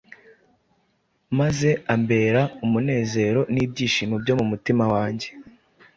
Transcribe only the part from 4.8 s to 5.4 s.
wanjye.